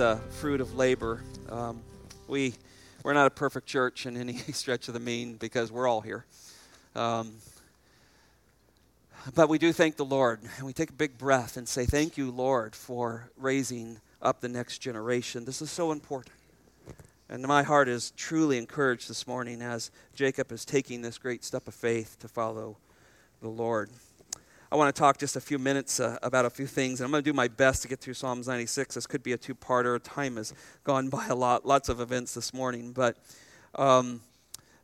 [0.00, 1.22] The fruit of labor.
[1.50, 1.82] Um,
[2.26, 2.54] we
[3.02, 6.24] we're not a perfect church in any stretch of the mean because we're all here.
[6.94, 7.34] Um,
[9.34, 12.16] but we do thank the Lord, and we take a big breath and say, Thank
[12.16, 15.44] you, Lord, for raising up the next generation.
[15.44, 16.34] This is so important.
[17.28, 21.68] And my heart is truly encouraged this morning as Jacob is taking this great step
[21.68, 22.78] of faith to follow
[23.42, 23.90] the Lord.
[24.72, 27.10] I want to talk just a few minutes uh, about a few things, and I'm
[27.10, 28.94] going to do my best to get through Psalms 96.
[28.94, 29.98] This could be a two-parter.
[30.00, 33.16] Time has gone by a lot, lots of events this morning, but
[33.74, 34.20] um,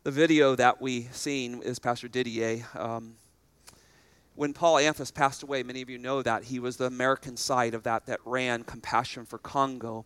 [0.02, 2.66] the video that we seen is Pastor Didier.
[2.74, 3.14] Um,
[4.34, 7.72] when Paul Anthus passed away, many of you know that he was the American side
[7.72, 10.04] of that that ran Compassion for Congo.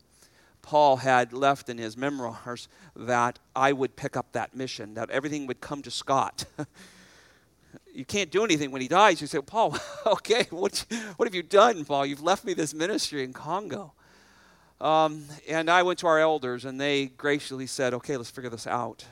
[0.61, 5.47] Paul had left in his memoirs that I would pick up that mission, that everything
[5.47, 6.45] would come to Scott.
[7.95, 9.21] you can't do anything when he dies.
[9.21, 10.85] You say, Paul, okay, what,
[11.17, 12.07] what have you done, Paul?
[12.07, 13.93] You've left me this ministry in Congo.
[14.81, 18.67] Um, and I went to our elders, and they graciously said, okay, let's figure this
[18.67, 19.05] out.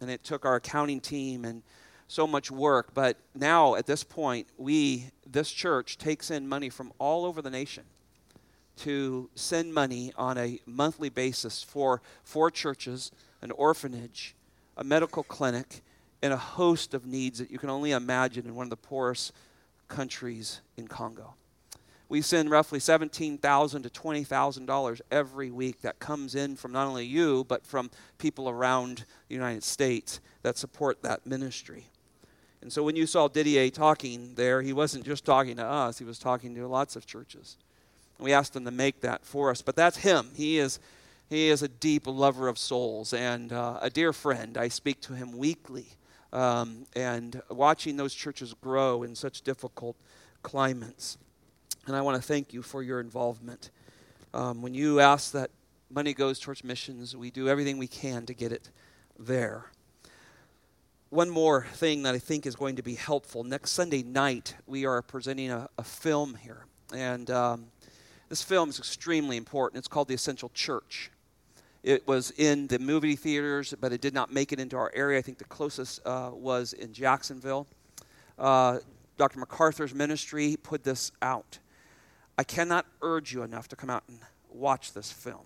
[0.00, 1.62] And it took our accounting team and
[2.08, 2.92] so much work.
[2.92, 7.50] But now, at this point, we, this church, takes in money from all over the
[7.50, 7.84] nation
[8.76, 14.34] to send money on a monthly basis for four churches, an orphanage,
[14.76, 15.82] a medical clinic,
[16.24, 19.30] and a host of needs that you can only imagine in one of the poorest
[19.88, 21.34] countries in Congo.
[22.08, 27.44] We send roughly 17,000 to $20,000 every week that comes in from not only you,
[27.44, 31.88] but from people around the United States that support that ministry.
[32.62, 36.06] And so when you saw Didier talking there, he wasn't just talking to us, he
[36.06, 37.58] was talking to lots of churches.
[38.18, 39.60] We asked him to make that for us.
[39.60, 40.30] But that's him.
[40.34, 40.80] He is,
[41.28, 44.56] he is a deep lover of souls and uh, a dear friend.
[44.56, 45.98] I speak to him weekly
[46.34, 49.96] um, and watching those churches grow in such difficult
[50.42, 51.16] climates.
[51.86, 53.70] And I want to thank you for your involvement.
[54.34, 55.50] Um, when you ask that
[55.90, 58.70] money goes towards missions, we do everything we can to get it
[59.18, 59.66] there.
[61.10, 63.44] One more thing that I think is going to be helpful.
[63.44, 66.66] Next Sunday night, we are presenting a, a film here.
[66.92, 67.66] And um,
[68.28, 69.78] this film is extremely important.
[69.78, 71.12] It's called The Essential Church.
[71.84, 75.18] It was in the movie theaters, but it did not make it into our area.
[75.18, 77.66] I think the closest uh, was in Jacksonville.
[78.38, 78.78] Uh,
[79.18, 79.38] Dr.
[79.38, 81.58] MacArthur's ministry put this out.
[82.38, 84.18] I cannot urge you enough to come out and
[84.50, 85.44] watch this film.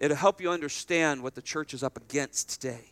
[0.00, 2.86] It'll help you understand what the church is up against today.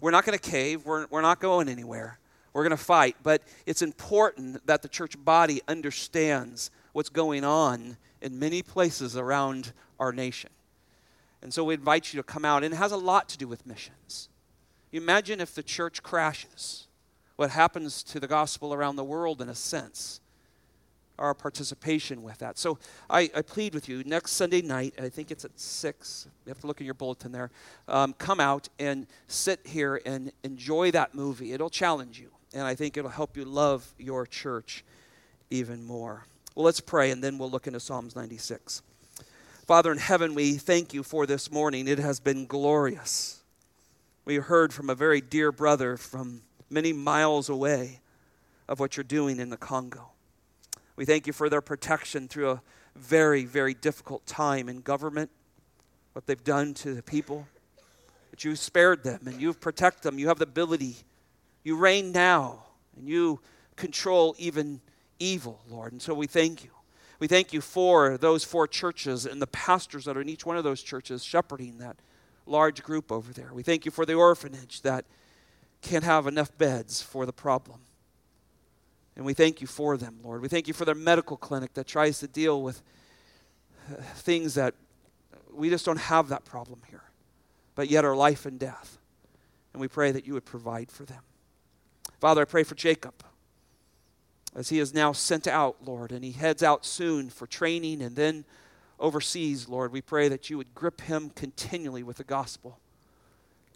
[0.00, 2.18] We're not going to cave, we're, we're not going anywhere.
[2.54, 7.98] We're going to fight, but it's important that the church body understands what's going on
[8.22, 10.48] in many places around our nation.
[11.44, 12.64] And so we invite you to come out.
[12.64, 14.30] And it has a lot to do with missions.
[14.92, 16.88] Imagine if the church crashes.
[17.36, 20.20] What happens to the gospel around the world, in a sense?
[21.18, 22.58] Our participation with that.
[22.58, 22.78] So
[23.10, 26.28] I, I plead with you next Sunday night, I think it's at 6.
[26.46, 27.50] You have to look in your bulletin there.
[27.88, 31.52] Um, come out and sit here and enjoy that movie.
[31.52, 34.82] It'll challenge you, and I think it'll help you love your church
[35.50, 36.24] even more.
[36.54, 38.82] Well, let's pray, and then we'll look into Psalms 96.
[39.66, 41.88] Father in heaven, we thank you for this morning.
[41.88, 43.42] It has been glorious.
[44.26, 48.00] We heard from a very dear brother from many miles away
[48.68, 50.10] of what you're doing in the Congo.
[50.96, 52.62] We thank you for their protection through a
[52.94, 55.30] very, very difficult time in government,
[56.12, 57.48] what they've done to the people.
[58.32, 60.18] That you've spared them and you've protected them.
[60.18, 60.96] You have the ability.
[61.62, 62.64] You reign now
[62.98, 63.40] and you
[63.76, 64.82] control even
[65.18, 65.92] evil, Lord.
[65.92, 66.73] And so we thank you.
[67.24, 70.58] We thank you for those four churches and the pastors that are in each one
[70.58, 71.96] of those churches shepherding that
[72.44, 73.48] large group over there.
[73.50, 75.06] We thank you for the orphanage that
[75.80, 77.80] can't have enough beds for the problem.
[79.16, 80.42] And we thank you for them, Lord.
[80.42, 82.82] We thank you for their medical clinic that tries to deal with
[83.90, 84.74] uh, things that
[85.50, 87.04] we just don't have that problem here,
[87.74, 88.98] but yet are life and death.
[89.72, 91.22] And we pray that you would provide for them.
[92.20, 93.14] Father, I pray for Jacob
[94.54, 98.14] as he is now sent out, Lord, and he heads out soon for training and
[98.14, 98.44] then
[99.00, 99.92] overseas, Lord.
[99.92, 102.78] We pray that you would grip him continually with the gospel.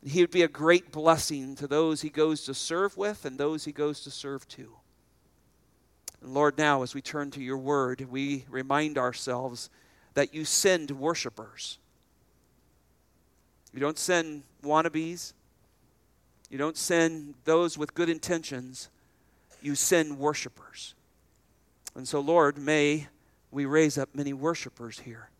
[0.04, 3.64] He would be a great blessing to those he goes to serve with and those
[3.64, 4.72] he goes to serve to.
[6.22, 9.70] And Lord, now as we turn to your word, we remind ourselves
[10.14, 11.78] that you send worshipers.
[13.72, 15.32] You don't send wannabes.
[16.48, 18.88] You don't send those with good intentions
[19.62, 20.94] you send worshipers.
[21.94, 23.08] And so, Lord, may
[23.50, 25.30] we raise up many worshipers here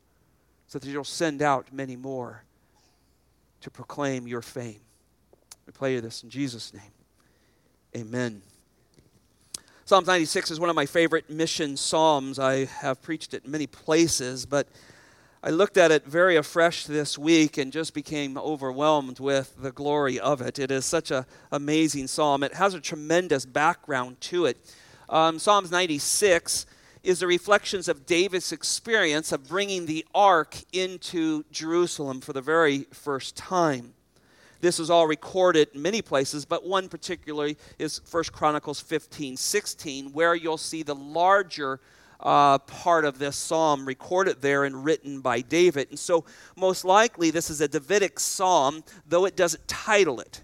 [0.67, 2.45] so that you'll send out many more
[3.61, 4.81] to proclaim your fame.
[5.67, 6.83] We pray this in Jesus' name.
[7.97, 8.43] Amen.
[9.85, 12.39] Psalms 96 is one of my favorite mission psalms.
[12.39, 14.69] I have preached it in many places, but
[15.41, 20.19] I looked at it very afresh this week and just became overwhelmed with the glory
[20.19, 20.59] of it.
[20.59, 22.43] It is such an amazing psalm.
[22.43, 24.57] It has a tremendous background to it.
[25.09, 26.67] Um, Psalms 96
[27.05, 32.89] is the reflections of David's experience of bringing the ark into Jerusalem for the very
[32.93, 33.95] first time.
[34.61, 40.13] This is all recorded in many places, but one particularly is 1 Chronicles 15 16,
[40.13, 41.79] where you'll see the larger
[42.21, 45.89] uh, part of this psalm recorded there and written by David.
[45.91, 46.25] And so,
[46.57, 50.43] most likely, this is a Davidic psalm, though it doesn't title it.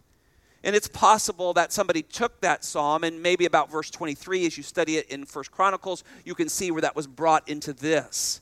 [0.64, 4.62] And it's possible that somebody took that psalm, and maybe about verse 23, as you
[4.62, 8.40] study it in First Chronicles, you can see where that was brought into this.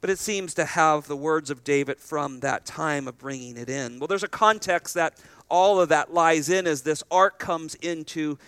[0.00, 3.68] But it seems to have the words of David from that time of bringing it
[3.68, 4.00] in.
[4.00, 5.14] Well, there's a context that
[5.48, 8.38] all of that lies in as this ark comes into,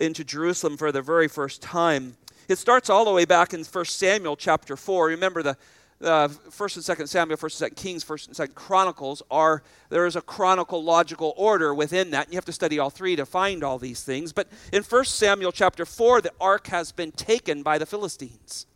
[0.00, 2.16] into Jerusalem for the very first time.
[2.50, 5.06] It starts all the way back in 1 Samuel chapter 4.
[5.06, 5.56] Remember the
[6.02, 10.04] uh, 1st and 2nd Samuel, 1st and 2nd Kings, 1st and 2nd Chronicles are, there
[10.04, 12.24] is a chronological order within that.
[12.24, 14.32] And you have to study all three to find all these things.
[14.32, 18.66] But in 1 Samuel chapter 4, the ark has been taken by the Philistines.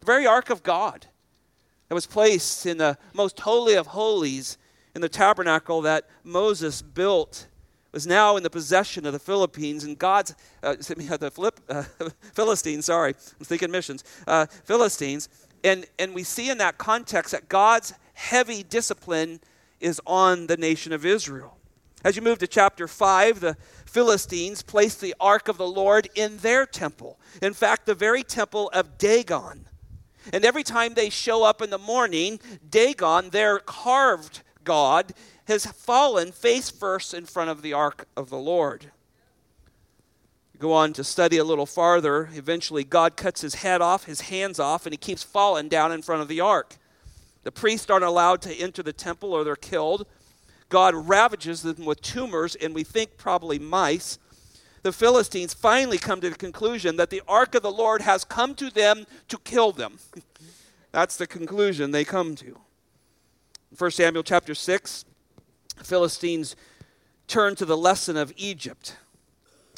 [0.00, 1.04] The very ark of God
[1.90, 4.56] that was placed in the most holy of holies
[4.94, 7.46] in the tabernacle that Moses built
[7.92, 11.82] was now in the possession of the Philippines and God's, uh, the Philip, uh,
[12.34, 15.28] Philistines, sorry, I'm thinking missions, uh, Philistines.
[15.64, 19.40] And, and we see in that context that God's heavy discipline
[19.80, 21.58] is on the nation of Israel.
[22.04, 23.56] As you move to chapter 5, the
[23.86, 27.20] Philistines placed the ark of the Lord in their temple.
[27.40, 29.66] In fact, the very temple of Dagon.
[30.32, 35.12] And every time they show up in the morning, Dagon, their carved god,
[35.46, 38.90] has fallen face first in front of the ark of the Lord.
[40.58, 42.28] go on to study a little farther.
[42.34, 46.02] Eventually, God cuts his head off, his hands off, and he keeps falling down in
[46.02, 46.76] front of the ark.
[47.42, 50.06] The priests aren't allowed to enter the temple or they're killed.
[50.68, 54.18] God ravages them with tumors, and we think probably mice.
[54.82, 58.54] The Philistines finally come to the conclusion that the ark of the Lord has come
[58.56, 59.98] to them to kill them.
[60.92, 62.58] That's the conclusion they come to.
[63.76, 65.04] 1 Samuel chapter 6,
[65.82, 66.56] Philistines
[67.26, 68.96] turn to the lesson of Egypt.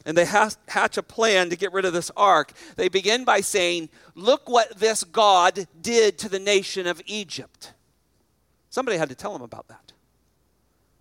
[0.07, 2.53] And they hatch a plan to get rid of this ark.
[2.77, 7.73] They begin by saying, Look what this God did to the nation of Egypt.
[8.69, 9.93] Somebody had to tell them about that.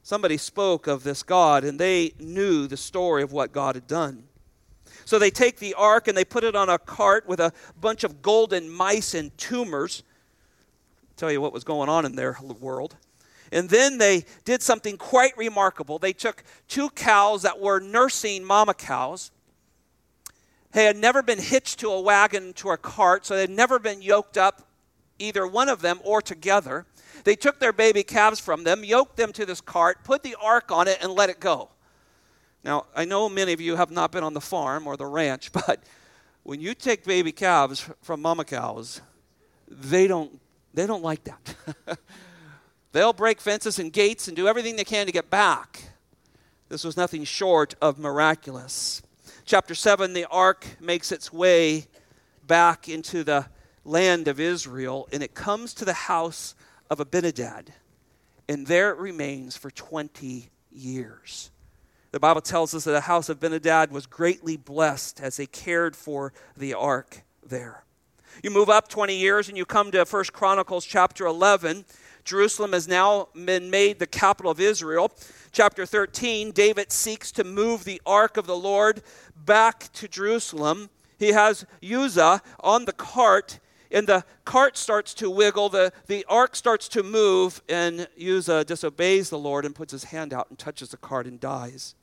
[0.03, 4.25] Somebody spoke of this God, and they knew the story of what God had done.
[5.05, 8.03] So they take the ark and they put it on a cart with a bunch
[8.03, 10.03] of golden mice and tumors.
[11.17, 12.95] Tell you what was going on in their world.
[13.51, 15.99] And then they did something quite remarkable.
[15.99, 19.31] They took two cows that were nursing mama cows.
[20.71, 23.77] They had never been hitched to a wagon, to a cart, so they had never
[23.77, 24.67] been yoked up,
[25.19, 26.87] either one of them or together.
[27.23, 30.71] They took their baby calves from them, yoked them to this cart, put the ark
[30.71, 31.69] on it, and let it go.
[32.63, 35.51] Now, I know many of you have not been on the farm or the ranch,
[35.67, 35.83] but
[36.41, 39.01] when you take baby calves from mama cows,
[39.67, 40.39] they don't,
[40.73, 41.55] they don't like that.
[42.91, 45.83] They'll break fences and gates and do everything they can to get back.
[46.69, 49.01] This was nothing short of miraculous.
[49.45, 51.87] Chapter 7 the ark makes its way
[52.45, 53.47] back into the
[53.85, 56.55] land of Israel, and it comes to the house
[56.89, 57.69] of Abinadab,
[58.47, 61.51] and there it remains for 20 years.
[62.11, 65.95] The Bible tells us that the house of Abinadab was greatly blessed as they cared
[65.95, 67.83] for the ark there.
[68.41, 71.85] You move up 20 years and you come to 1 Chronicles chapter 11,
[72.23, 75.11] Jerusalem has now been made the capital of Israel.
[75.51, 79.03] Chapter 13, David seeks to move the ark of the Lord
[79.45, 80.89] back to Jerusalem.
[81.19, 83.59] He has Uzzah on the cart,
[83.91, 89.29] and the cart starts to wiggle, the, the ark starts to move, and Uzzah disobeys
[89.29, 91.93] the Lord and puts his hand out and touches the cart and dies.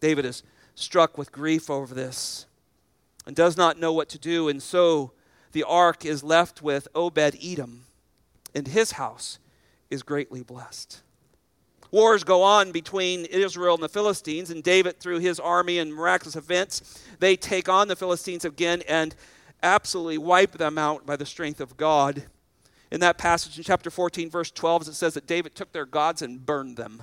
[0.00, 0.42] David is
[0.74, 2.46] struck with grief over this
[3.26, 5.12] and does not know what to do, and so
[5.52, 7.86] the ark is left with Obed Edom
[8.56, 9.38] and his house
[9.90, 11.02] is greatly blessed.
[11.90, 16.36] Wars go on between Israel and the Philistines, and David, through his army and miraculous
[16.36, 19.14] events, they take on the Philistines again and
[19.62, 22.24] absolutely wipe them out by the strength of God.
[22.90, 26.22] In that passage in chapter 14, verse 12, it says that David took their gods
[26.22, 27.02] and burned them.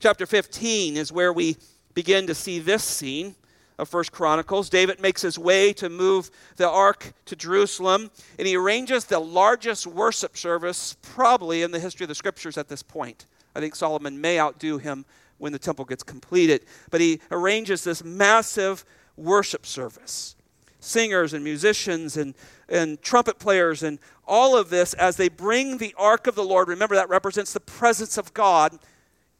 [0.00, 1.56] Chapter 15 is where we
[1.94, 3.36] begin to see this scene
[3.82, 4.70] of First Chronicles.
[4.70, 9.86] David makes his way to move the ark to Jerusalem, and he arranges the largest
[9.86, 13.26] worship service probably in the history of the scriptures at this point.
[13.54, 15.04] I think Solomon may outdo him
[15.38, 18.84] when the temple gets completed, but he arranges this massive
[19.16, 20.36] worship service.
[20.78, 22.34] Singers and musicians and,
[22.68, 26.68] and trumpet players and all of this as they bring the ark of the Lord.
[26.68, 28.78] Remember, that represents the presence of God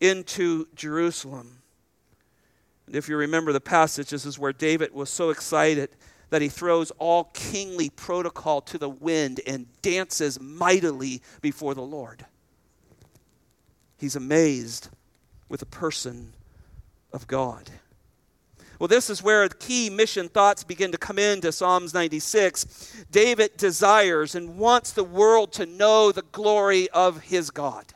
[0.01, 1.62] into Jerusalem.
[2.93, 5.91] If you remember the passage, this is where David was so excited
[6.29, 12.27] that he throws all kingly protocol to the wind and dances mightily before the Lord.
[13.97, 14.91] He's amazed
[15.49, 16.35] with the person
[17.13, 17.71] of God.
[18.79, 23.05] Well, this is where key mission thoughts begin to come into Psalms 96.
[23.11, 27.95] David desires and wants the world to know the glory of his God.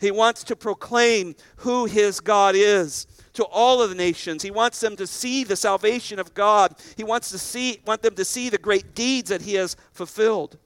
[0.00, 3.06] He wants to proclaim who his God is
[3.40, 4.42] to all of the nations.
[4.42, 6.74] He wants them to see the salvation of God.
[6.96, 10.58] He wants to see want them to see the great deeds that he has fulfilled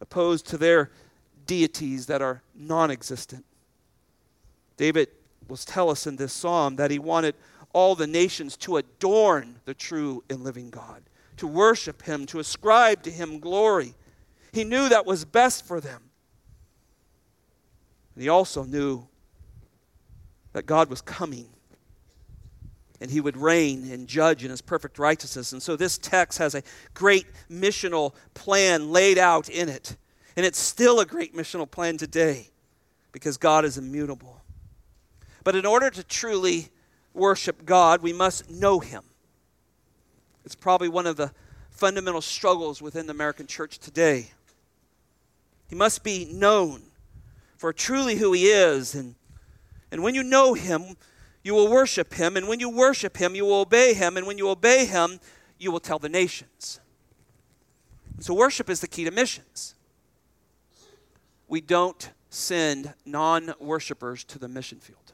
[0.00, 0.90] opposed to their
[1.46, 3.44] deities that are non-existent.
[4.76, 5.08] David
[5.46, 7.36] will tell us in this psalm that he wanted
[7.72, 11.02] all the nations to adorn the true and living God,
[11.36, 13.94] to worship him, to ascribe to him glory.
[14.52, 16.02] He knew that was best for them.
[18.14, 19.06] And he also knew
[20.52, 21.48] that God was coming
[23.00, 25.52] and he would reign and judge in his perfect righteousness.
[25.52, 29.96] And so this text has a great missional plan laid out in it.
[30.36, 32.50] And it's still a great missional plan today
[33.12, 34.40] because God is immutable.
[35.44, 36.68] But in order to truly
[37.14, 39.02] worship God, we must know Him.
[40.44, 41.32] It's probably one of the
[41.70, 44.30] fundamental struggles within the American church today.
[45.68, 46.82] He must be known
[47.56, 48.94] for truly who He is.
[48.94, 49.14] And,
[49.90, 50.96] and when you know Him,
[51.42, 52.36] you will worship Him.
[52.36, 54.16] And when you worship Him, you will obey Him.
[54.16, 55.20] And when you obey Him,
[55.58, 56.80] you will tell the nations.
[58.20, 59.74] So, worship is the key to missions.
[61.48, 65.12] We don't send non worshipers to the mission field.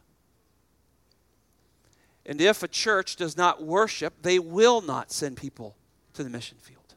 [2.27, 5.77] And if a church does not worship, they will not send people
[6.15, 6.95] to the mission field.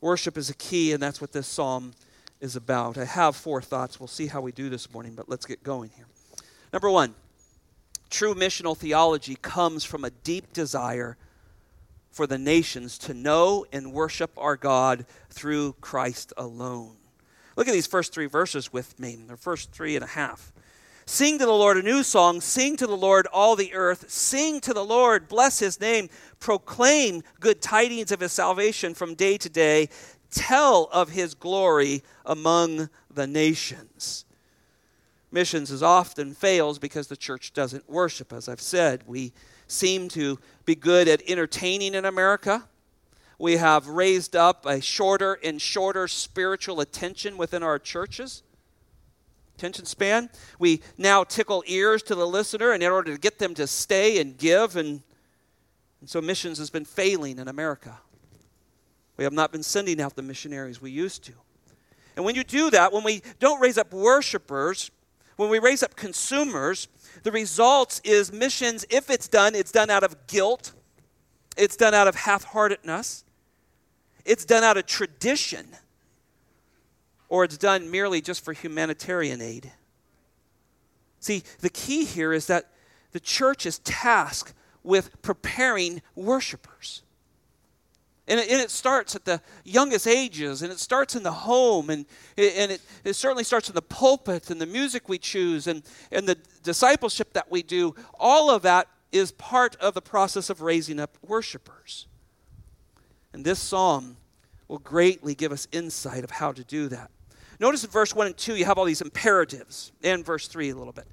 [0.00, 1.92] Worship is a key, and that's what this psalm
[2.40, 2.96] is about.
[2.96, 3.98] I have four thoughts.
[3.98, 6.06] We'll see how we do this morning, but let's get going here.
[6.76, 7.14] Number one,
[8.10, 11.16] true missional theology comes from a deep desire
[12.10, 16.98] for the nations to know and worship our God through Christ alone.
[17.56, 20.52] Look at these first three verses with me, the first three and a half.
[21.06, 22.42] Sing to the Lord a new song.
[22.42, 24.10] Sing to the Lord all the earth.
[24.10, 25.28] Sing to the Lord.
[25.28, 26.10] Bless his name.
[26.40, 29.88] Proclaim good tidings of his salvation from day to day.
[30.30, 34.26] Tell of his glory among the nations.
[35.36, 38.32] Missions as often fails because the church doesn't worship.
[38.32, 39.34] As I've said, we
[39.68, 42.64] seem to be good at entertaining in America.
[43.38, 48.44] We have raised up a shorter and shorter spiritual attention within our churches
[49.58, 50.30] attention span.
[50.58, 54.38] We now tickle ears to the listener in order to get them to stay and
[54.38, 54.74] give.
[54.74, 55.02] And,
[56.00, 57.98] and so missions has been failing in America.
[59.18, 61.32] We have not been sending out the missionaries we used to.
[62.16, 64.90] And when you do that, when we don't raise up worshipers,
[65.36, 66.88] when we raise up consumers,
[67.22, 70.72] the results is missions, if it's done, it's done out of guilt,
[71.56, 73.24] it's done out of half heartedness,
[74.24, 75.66] it's done out of tradition
[77.28, 79.72] or it's done merely just for humanitarian aid.
[81.20, 82.70] See, the key here is that
[83.12, 87.02] the church is tasked with preparing worshipers.
[88.28, 91.90] And it, and it, starts at the youngest ages, and it starts in the home,
[91.90, 92.06] and,
[92.36, 96.28] and it, it certainly starts in the pulpit, and the music we choose, and, and
[96.28, 97.94] the discipleship that we do.
[98.18, 102.08] All of that is part of the process of raising up worshipers.
[103.32, 104.16] And this psalm
[104.66, 107.10] will greatly give us insight of how to do that.
[107.60, 110.74] Notice in verse 1 and 2, you have all these imperatives, and verse 3 a
[110.74, 111.06] little bit.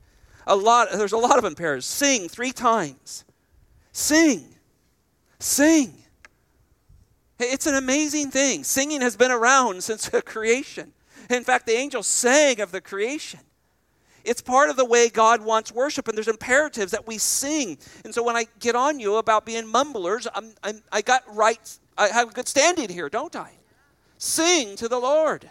[0.47, 1.85] A lot, there's a lot of imperatives.
[1.85, 3.23] Sing three times.
[3.91, 4.55] Sing.
[5.39, 6.02] Sing.
[7.45, 8.63] It's an amazing thing.
[8.63, 10.93] Singing has been around since the creation.
[11.29, 13.39] In fact, the angels sang of the creation.
[14.23, 17.77] It's part of the way God wants worship, and there's imperatives that we sing.
[18.05, 21.77] And so when I get on you about being mumblers, I'm, I'm, I got right,
[21.97, 23.51] I have a good standing here, don't I?
[24.17, 25.49] Sing to the Lord.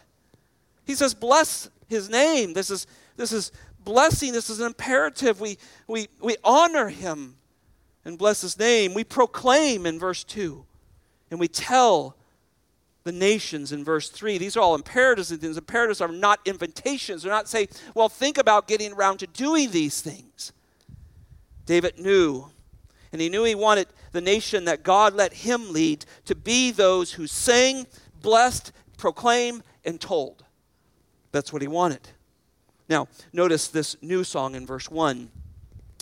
[0.87, 2.55] He says, bless his name.
[2.55, 3.53] This is, this is
[3.85, 4.33] blessing.
[4.33, 5.41] This is an imperative.
[5.41, 7.37] We, we, we honor him
[8.05, 8.95] and bless his name.
[8.95, 10.65] We proclaim in verse 2.
[11.33, 12.15] And we tell
[13.05, 14.37] the nations in verse 3.
[14.37, 17.23] These are all imperatives, and these imperatives are not invitations.
[17.23, 20.53] They're not saying, well, think about getting around to doing these things.
[21.65, 22.51] David knew,
[23.13, 27.15] and he knew he wanted the nation that God let him lead to be those
[27.15, 27.87] who sang,
[28.21, 30.45] blessed, proclaimed, and told.
[31.31, 32.09] That's what he wanted.
[32.91, 35.31] Now, notice this new song in verse 1.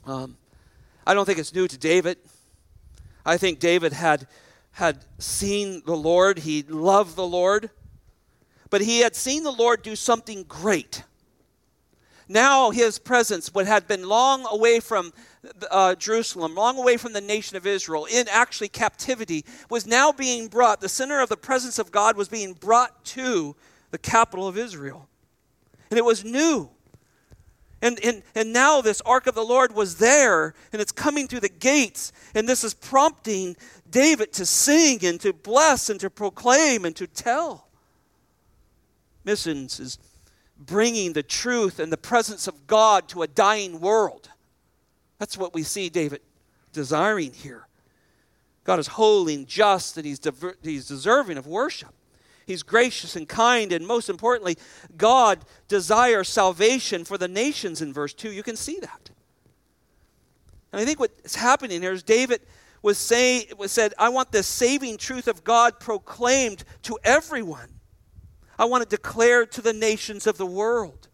[0.06, 0.37] Um,
[1.06, 2.18] I don't think it's new to David.
[3.25, 4.26] I think David had
[4.72, 7.70] had seen the Lord, he loved the Lord,
[8.70, 11.02] but he had seen the Lord do something great.
[12.28, 15.12] Now his presence, what had been long away from
[15.68, 20.46] uh, Jerusalem, long away from the nation of Israel, in actually captivity, was now being
[20.46, 23.56] brought, the center of the presence of God was being brought to
[23.90, 25.08] the capital of Israel.
[25.90, 26.70] And it was new.
[27.82, 31.40] And, and, and now this ark of the Lord was there, and it's coming through
[31.40, 33.56] the gates, and this is prompting
[33.90, 37.68] David to sing and to bless and to proclaim and to tell.
[39.25, 39.99] Missions is
[40.58, 44.28] bringing the truth and the presence of God to a dying world.
[45.18, 46.20] That's what we see David
[46.72, 47.66] desiring here.
[48.64, 51.94] God is holy and just, and he's, diver- he's deserving of worship.
[52.50, 54.59] He's gracious and kind, and most importantly,
[54.97, 58.33] God desires salvation for the nations in verse 2.
[58.33, 59.11] You can see that.
[60.73, 62.40] And I think what's happening here is David
[62.83, 67.69] was saying was said, I want the saving truth of God proclaimed to everyone.
[68.59, 71.07] I want it declared to the nations of the world.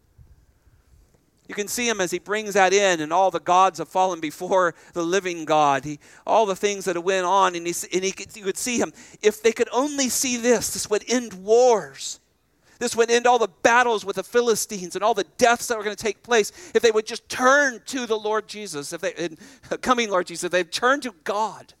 [1.47, 4.19] You can see him as he brings that in, and all the gods have fallen
[4.19, 5.85] before the living God.
[5.85, 8.79] He, all the things that have went on, and, he, and he, you could see
[8.79, 8.91] him.
[9.21, 12.19] If they could only see this, this would end wars.
[12.79, 15.83] This would end all the battles with the Philistines and all the deaths that were
[15.83, 16.51] going to take place.
[16.75, 19.29] If they would just turn to the Lord Jesus, if they,
[19.81, 21.73] coming Lord Jesus, if they turn to God,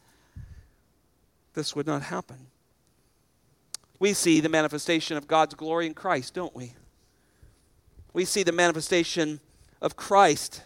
[1.53, 2.47] this would not happen.
[3.99, 6.73] We see the manifestation of God's glory in Christ, don't we?
[8.13, 9.39] We see the manifestation
[9.81, 10.63] of Christ.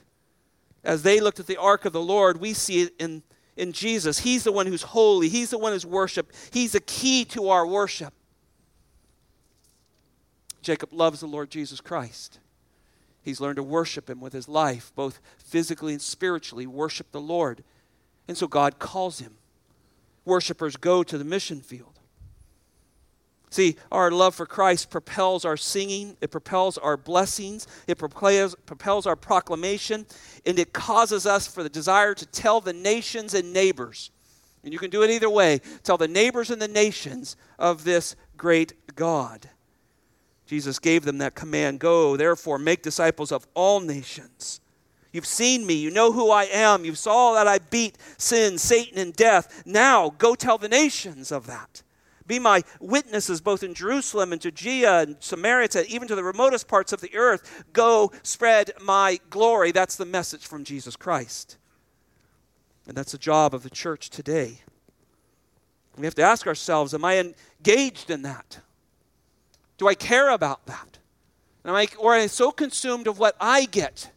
[0.84, 3.24] As they looked at the ark of the Lord, we see it in,
[3.56, 4.20] in Jesus.
[4.20, 7.66] He's the one who's holy, He's the one who's worshiped, He's the key to our
[7.66, 8.14] worship.
[10.62, 12.40] Jacob loves the Lord Jesus Christ.
[13.24, 17.64] He's learned to worship him with his life, both physically and spiritually, worship the Lord.
[18.28, 19.38] And so God calls him.
[20.26, 22.00] Worshippers go to the mission field.
[23.52, 29.06] See, our love for Christ propels our singing, it propels our blessings, it propels, propels
[29.06, 30.06] our proclamation,
[30.46, 34.10] and it causes us for the desire to tell the nations and neighbors.
[34.64, 38.16] And you can do it either way tell the neighbors and the nations of this
[38.38, 39.50] great God.
[40.46, 44.62] Jesus gave them that command Go, therefore, make disciples of all nations.
[45.12, 45.74] You've seen me.
[45.74, 46.86] You know who I am.
[46.86, 49.64] You saw that I beat sin, Satan, and death.
[49.66, 51.84] Now, go tell the nations of that.
[52.28, 56.94] Be my witnesses both in Jerusalem and Judea and Samaria, even to the remotest parts
[56.94, 57.64] of the earth.
[57.74, 59.72] Go spread my glory.
[59.72, 61.58] That's the message from Jesus Christ.
[62.88, 64.60] And that's the job of the church today.
[65.98, 67.18] We have to ask ourselves Am I
[67.60, 68.60] engaged in that?
[69.78, 71.00] Do I care about that?
[71.66, 74.12] Am I, or am I so consumed of what I get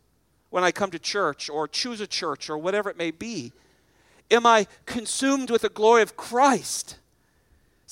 [0.51, 3.53] when I come to church or choose a church or whatever it may be?
[4.31, 6.99] Am I consumed with the glory of Christ?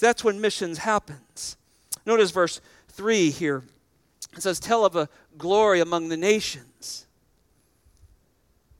[0.02, 1.56] That's when missions happens.
[2.04, 3.62] Notice verse 3 here.
[4.36, 7.06] It says, Tell of a glory among the nations.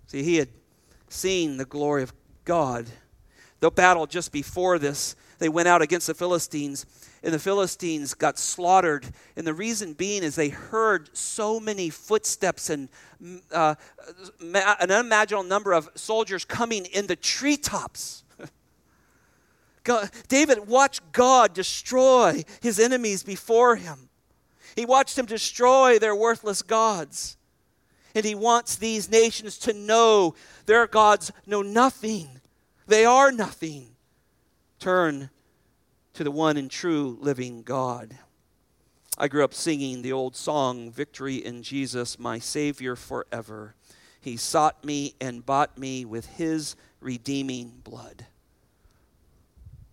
[0.09, 0.49] See, he had
[1.09, 2.13] seen the glory of
[2.45, 2.87] God.
[3.61, 6.87] The battle just before this, they went out against the Philistines,
[7.23, 9.07] and the Philistines got slaughtered.
[9.37, 12.89] And the reason being is they heard so many footsteps and
[13.53, 13.77] uh,
[14.41, 18.22] an unimaginable number of soldiers coming in the treetops.
[19.85, 24.09] God, David watched God destroy his enemies before him.
[24.77, 27.37] He watched him destroy their worthless gods.
[28.15, 30.35] And he wants these nations to know
[30.67, 32.29] their gods know nothing.
[32.87, 33.89] They are nothing.
[34.79, 35.31] Turn
[36.15, 38.19] to the one and true living God.
[39.17, 43.75] I grew up singing the old song, Victory in Jesus, my Savior forever.
[44.21, 48.27] He sought me and bought me with his redeeming blood.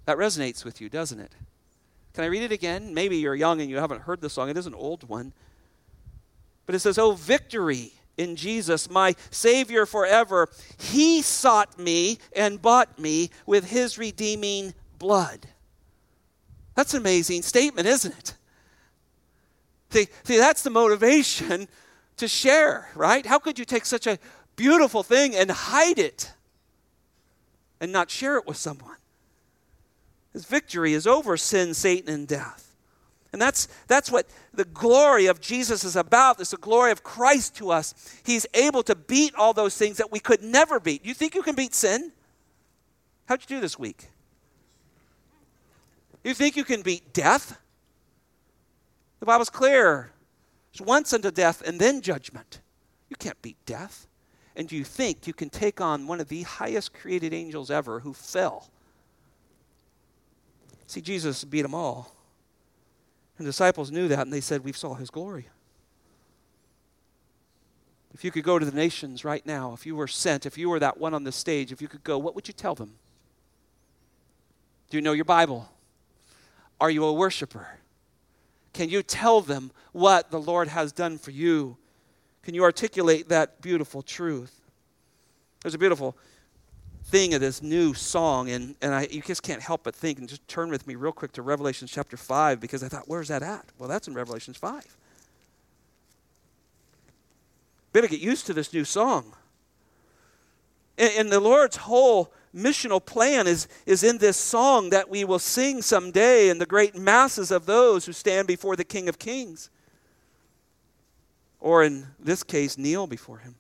[0.10, 1.36] That resonates with you, doesn't it?
[2.16, 2.96] Can I read it again?
[2.96, 4.50] Maybe you're young and you haven't heard the song.
[4.50, 5.34] It is an old one.
[6.66, 10.50] But it says, Oh, victory in Jesus, my Savior forever.
[10.80, 15.46] He sought me and bought me with his redeeming blood.
[16.74, 18.34] That's an amazing statement, isn't it?
[19.92, 21.68] See, see, that's the motivation
[22.18, 23.28] to share, right?
[23.28, 24.18] How could you take such a
[24.56, 26.32] beautiful thing and hide it
[27.80, 28.96] and not share it with someone?
[30.34, 32.76] His victory is over sin, Satan, and death.
[33.32, 36.40] And that's, that's what the glory of Jesus is about.
[36.40, 37.94] It's the glory of Christ to us.
[38.24, 41.06] He's able to beat all those things that we could never beat.
[41.06, 42.12] You think you can beat sin?
[43.28, 44.08] How'd you do this week?
[46.24, 47.60] You think you can beat death?
[49.20, 50.12] The Bible's clear.
[50.72, 52.62] It's once unto death and then judgment.
[53.10, 54.08] You can't beat death.
[54.56, 58.00] And do you think you can take on one of the highest created angels ever
[58.00, 58.70] who fell
[60.90, 62.16] See, Jesus beat them all.
[63.38, 65.48] And the disciples knew that, and they said, We saw his glory.
[68.12, 70.68] If you could go to the nations right now, if you were sent, if you
[70.68, 72.96] were that one on the stage, if you could go, what would you tell them?
[74.90, 75.70] Do you know your Bible?
[76.82, 77.68] Are you a worshiper?
[78.74, 81.78] Can you tell them what the Lord has done for you?
[82.42, 84.60] Can you articulate that beautiful truth?
[85.62, 86.18] There's a beautiful
[87.10, 90.30] thing of this new song, and, and I, you just can't help but think, and
[90.30, 93.42] just turn with me real quick to Revelation chapter 5, because I thought, where's that
[93.42, 93.66] at?
[93.80, 94.96] Well, that's in Revelation 5.
[97.92, 99.34] Better get used to this new song.
[101.00, 105.40] And, and the Lord's whole missional plan is, is in this song that we will
[105.40, 109.72] sing someday in the great masses of those who stand before the King of Kings.
[111.60, 113.56] Or in this case, kneel before him.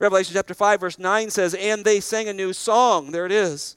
[0.00, 3.12] Revelation chapter 5, verse 9 says, And they sang a new song.
[3.12, 3.76] There it is.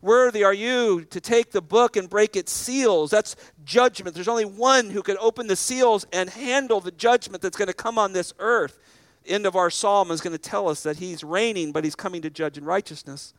[0.00, 3.10] Worthy are you to take the book and break its seals.
[3.10, 4.14] That's judgment.
[4.14, 7.74] There's only one who can open the seals and handle the judgment that's going to
[7.74, 8.78] come on this earth.
[9.26, 12.22] End of our psalm is going to tell us that he's reigning, but he's coming
[12.22, 13.34] to judge in righteousness.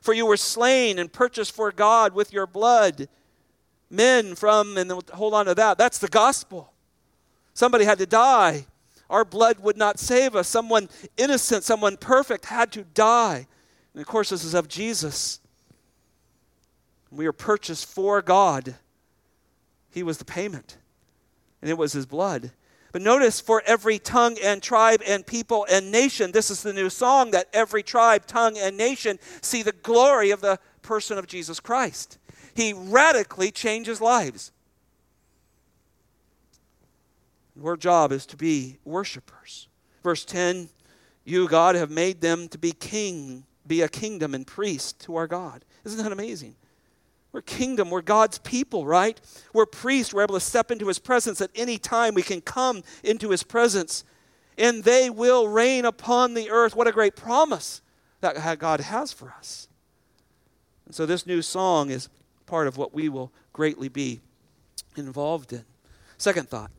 [0.00, 3.08] For you were slain and purchased for God with your blood.
[3.90, 6.72] Men from, and hold on to that, that's the gospel.
[7.54, 8.66] Somebody had to die.
[9.10, 10.48] Our blood would not save us.
[10.48, 13.46] Someone innocent, someone perfect had to die.
[13.92, 15.40] And of course, this is of Jesus.
[17.10, 18.74] We are purchased for God.
[19.90, 20.78] He was the payment,
[21.62, 22.50] and it was His blood.
[22.90, 26.88] But notice for every tongue and tribe and people and nation, this is the new
[26.88, 31.58] song that every tribe, tongue, and nation see the glory of the person of Jesus
[31.60, 32.18] Christ.
[32.54, 34.52] He radically changes lives.
[37.62, 39.68] Our job is to be worshipers.
[40.02, 40.68] Verse 10
[41.24, 45.26] You, God, have made them to be king, be a kingdom and priest to our
[45.26, 45.64] God.
[45.84, 46.56] Isn't that amazing?
[47.32, 47.90] We're kingdom.
[47.90, 49.20] We're God's people, right?
[49.52, 50.14] We're priests.
[50.14, 52.14] We're able to step into his presence at any time.
[52.14, 54.04] We can come into his presence.
[54.56, 56.76] And they will reign upon the earth.
[56.76, 57.82] What a great promise
[58.20, 59.68] that God has for us.
[60.86, 62.08] And so this new song is
[62.46, 64.20] part of what we will greatly be
[64.96, 65.64] involved in.
[66.18, 66.70] Second thought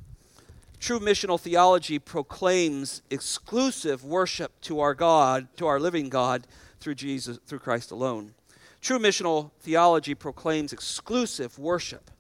[0.80, 6.48] true missional theology proclaims exclusive worship to our God, to our living God,
[6.80, 8.34] through Jesus, through Christ alone.
[8.82, 12.12] True missional theology proclaims exclusive worship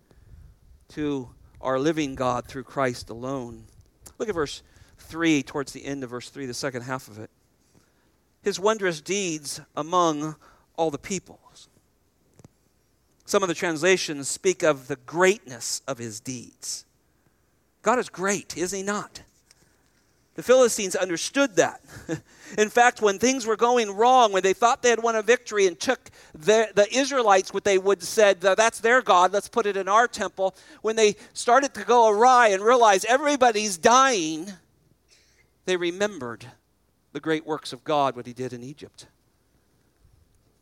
[0.90, 1.30] to
[1.62, 3.66] our living God through Christ alone.
[4.18, 4.64] Look at verse
[4.98, 7.30] 3, towards the end of verse 3, the second half of it.
[8.42, 10.36] His wondrous deeds among
[10.76, 11.70] all the peoples.
[13.26, 16.86] Some of the translations speak of the greatness of his deeds.
[17.86, 19.22] God is great, is he not?
[20.34, 21.82] The Philistines understood that.
[22.58, 25.68] In fact, when things were going wrong, when they thought they had won a victory
[25.68, 29.78] and took the, the Israelites, what they would said, that's their God, let's put it
[29.78, 30.56] in our temple.
[30.82, 34.52] When they started to go awry and realize everybody's dying,
[35.66, 36.44] they remembered
[37.12, 39.06] the great works of God, what he did in Egypt.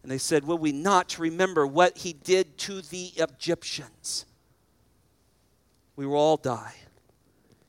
[0.02, 4.26] And they said, Will we not remember what he did to the Egyptians?
[5.96, 6.74] We will all die.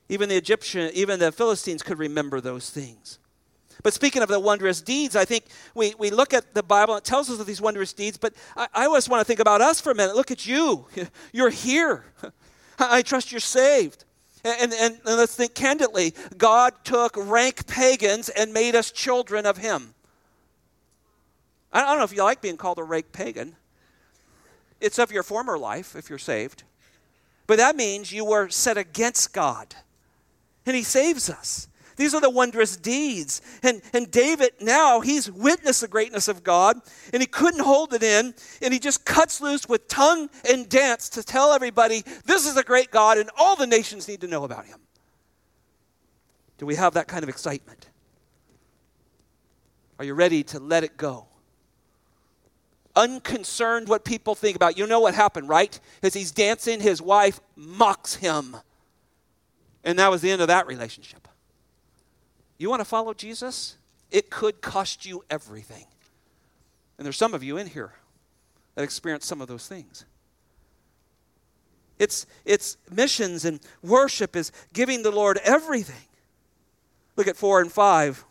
[0.08, 3.18] Even the Egyptian, even the Philistines could remember those things.
[3.82, 7.02] But speaking of the wondrous deeds, I think we, we look at the Bible, and
[7.02, 9.60] it tells us of these wondrous deeds, but I, I always want to think about
[9.60, 10.16] us for a minute.
[10.16, 10.86] Look at you.
[11.32, 12.04] You're here.
[12.78, 14.04] I trust you're saved.
[14.42, 19.58] And, and, and let's think candidly God took rank pagans and made us children of
[19.58, 19.94] Him.
[21.72, 23.54] I don't know if you like being called a rank pagan.
[24.80, 26.64] It's of your former life if you're saved.
[27.46, 29.76] But that means you were set against God
[30.66, 31.68] and he saves us.
[31.96, 33.40] These are the wondrous deeds.
[33.62, 36.80] And, and David now, he's witnessed the greatness of God,
[37.12, 41.08] and he couldn't hold it in, and he just cuts loose with tongue and dance
[41.10, 44.44] to tell everybody this is a great God, and all the nations need to know
[44.44, 44.80] about him.
[46.58, 47.88] Do we have that kind of excitement?
[49.98, 51.26] Are you ready to let it go?
[52.96, 54.76] Unconcerned what people think about.
[54.78, 55.78] You know what happened, right?
[56.02, 58.56] As he's dancing, his wife mocks him.
[59.84, 61.28] And that was the end of that relationship.
[62.58, 63.76] You want to follow Jesus?
[64.10, 65.84] It could cost you everything.
[66.96, 67.92] And there's some of you in here
[68.74, 70.04] that experience some of those things.
[71.98, 76.08] It's, it's missions and worship is giving the Lord everything.
[77.16, 78.24] Look at 4 and 5.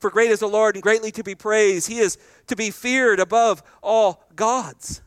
[0.00, 1.88] For great is the Lord and greatly to be praised.
[1.88, 5.00] He is to be feared above all gods.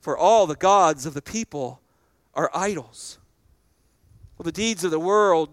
[0.00, 1.80] For all the gods of the people
[2.34, 3.18] are idols.
[4.36, 5.50] Well, the deeds of the world,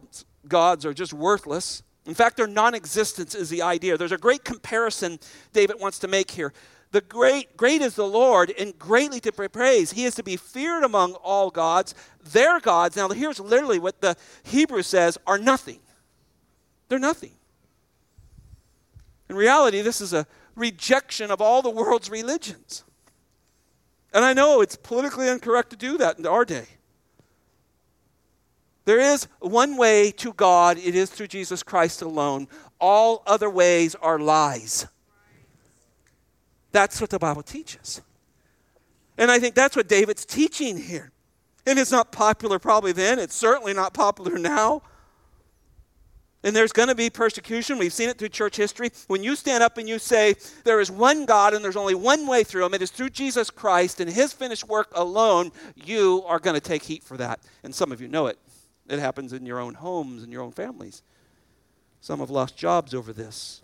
[0.47, 1.83] gods, are just worthless.
[2.05, 3.97] In fact, their non existence is the idea.
[3.97, 5.19] There's a great comparison
[5.53, 6.51] David wants to make here.
[6.91, 9.93] The great, great is the Lord, and greatly to be praised.
[9.93, 11.95] He is to be feared among all gods.
[12.21, 15.79] Their gods, now here's literally what the Hebrew says, are nothing.
[16.89, 17.31] They're nothing.
[19.29, 22.83] In reality, this is a rejection of all the world's religions.
[24.13, 26.67] And I know it's politically incorrect to do that in our day.
[28.85, 32.47] There is one way to God, it is through Jesus Christ alone.
[32.79, 34.87] All other ways are lies.
[36.71, 38.01] That's what the Bible teaches.
[39.17, 41.11] And I think that's what David's teaching here.
[41.65, 44.81] And it's not popular probably then, it's certainly not popular now.
[46.43, 47.77] And there's going to be persecution.
[47.77, 48.89] We've seen it through church history.
[49.05, 52.25] When you stand up and you say, There is one God and there's only one
[52.25, 56.39] way through him, it is through Jesus Christ and his finished work alone, you are
[56.39, 57.41] going to take heat for that.
[57.63, 58.39] And some of you know it.
[58.89, 61.03] It happens in your own homes and your own families.
[62.01, 63.61] Some have lost jobs over this.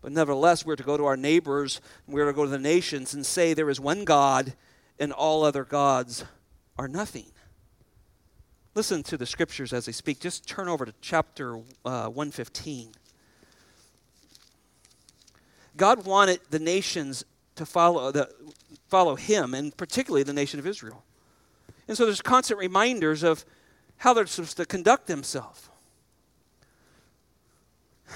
[0.00, 3.24] But nevertheless, we're to go to our neighbors, we're to go to the nations and
[3.24, 4.54] say there is one God
[4.98, 6.24] and all other gods
[6.78, 7.26] are nothing.
[8.74, 10.20] Listen to the scriptures as they speak.
[10.20, 12.92] Just turn over to chapter uh, 115.
[15.76, 17.24] God wanted the nations
[17.56, 18.30] to follow, the,
[18.88, 21.04] follow him, and particularly the nation of Israel.
[21.92, 23.44] And so there's constant reminders of
[23.98, 25.68] how they're supposed to conduct themselves.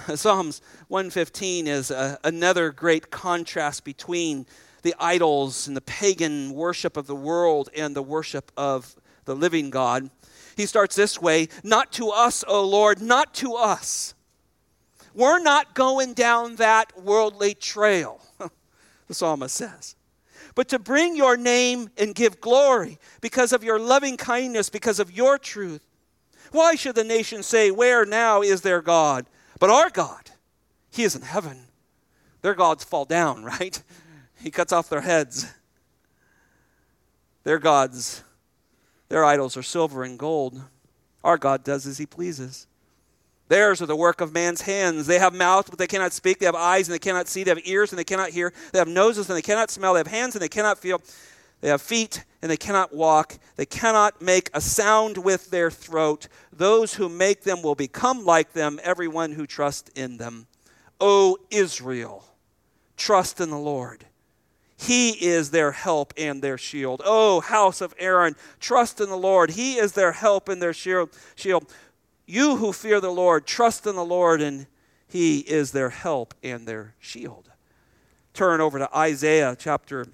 [0.15, 4.47] Psalms 115 is a, another great contrast between
[4.81, 9.69] the idols and the pagan worship of the world and the worship of the living
[9.69, 10.09] God.
[10.57, 14.15] He starts this way Not to us, O Lord, not to us.
[15.15, 18.23] We're not going down that worldly trail,
[19.07, 19.97] the psalmist says.
[20.57, 25.15] But to bring your name and give glory because of your loving kindness, because of
[25.15, 25.87] your truth.
[26.51, 29.27] Why should the nation say, Where now is their God?
[29.61, 30.31] But our God,
[30.91, 31.67] He is in heaven.
[32.41, 33.81] Their gods fall down, right?
[34.35, 35.47] He cuts off their heads.
[37.45, 38.25] Their gods,
[39.11, 40.61] their idols are silver and gold.
[41.23, 42.67] Our God does as He pleases.
[43.49, 45.07] Theirs are the work of man's hands.
[45.07, 46.39] They have mouths, but they cannot speak.
[46.39, 47.45] They have eyes, and they cannot see.
[47.45, 48.53] They have ears, and they cannot hear.
[48.73, 49.95] They have noses, and they cannot smell.
[49.95, 51.01] They have hands, and they cannot feel.
[51.61, 53.39] They have feet, and they cannot walk.
[53.57, 56.29] They cannot make a sound with their throat.
[56.53, 60.49] Those who make them will become like them, everyone who trusts in them.
[61.01, 62.25] O Israel,
[62.97, 64.07] trust in the Lord.
[64.79, 67.01] He is their help and their shield.
[67.05, 69.53] O house of Aaron, trust in the Lord.
[69.53, 71.11] He is their help and their shield.
[72.27, 74.67] You who fear the Lord, trust in the Lord, and
[75.07, 77.51] He is their help and their shield.
[78.35, 80.07] Turn over to Isaiah chapter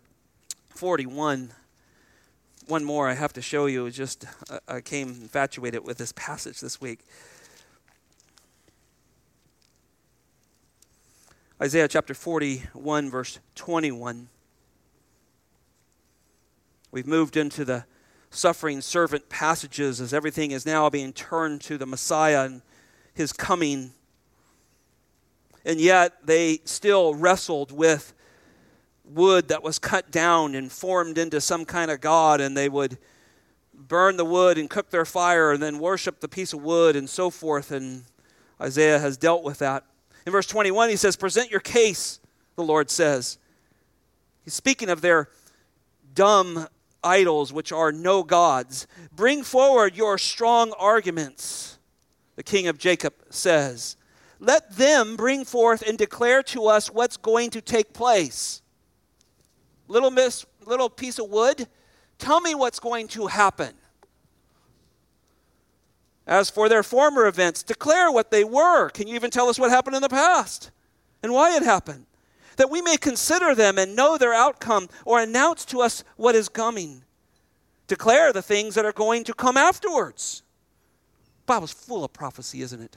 [0.69, 1.53] 41.
[2.67, 3.91] One more I have to show you.
[3.91, 7.01] Just uh, I came infatuated with this passage this week.
[11.61, 14.29] Isaiah chapter 41, verse 21.
[16.91, 17.85] We've moved into the
[18.35, 22.63] suffering servant passages as everything is now being turned to the Messiah and
[23.15, 23.93] his coming.
[25.65, 28.15] And yet they still wrestled with
[29.05, 32.99] wood that was cut down and formed into some kind of god, and they would
[33.75, 37.09] burn the wood and cook their fire and then worship the piece of wood and
[37.09, 37.71] so forth.
[37.71, 38.05] And
[38.61, 39.85] Isaiah has dealt with that.
[40.25, 42.21] In verse 21, he says, Present your case,
[42.57, 43.39] the Lord says.
[44.45, 45.29] He's speaking of their
[46.15, 46.69] dumb
[47.05, 48.87] idols which are no gods.
[49.15, 51.79] Bring forward your strong arguments,
[52.37, 53.97] the king of Jacob says.
[54.39, 58.63] Let them bring forth and declare to us what's going to take place.
[59.87, 61.69] Little miss, little piece of wood,
[62.19, 63.75] tell me what's going to happen.
[66.27, 68.89] As for their former events, declare what they were.
[68.91, 70.71] Can you even tell us what happened in the past
[71.23, 72.07] and why it happened?
[72.57, 76.49] That we may consider them and know their outcome or announce to us what is
[76.49, 77.03] coming.
[77.87, 80.43] Declare the things that are going to come afterwards.
[81.47, 82.97] Bible's full of prophecy, isn't it?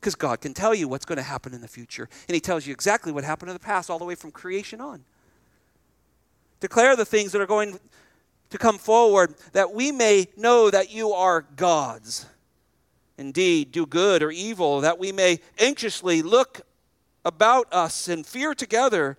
[0.00, 2.66] Because God can tell you what's going to happen in the future, and He tells
[2.66, 5.04] you exactly what happened in the past, all the way from creation on.
[6.60, 7.78] Declare the things that are going
[8.50, 12.26] to come forward, that we may know that you are God's.
[13.18, 16.60] Indeed, do good or evil, that we may anxiously look
[17.26, 19.18] about us and fear together.